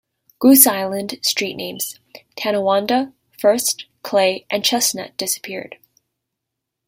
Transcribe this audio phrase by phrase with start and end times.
[0.39, 1.99] Goose Island street names
[2.35, 5.77] Tonawanda, First, Clay and Chestnut disappeared.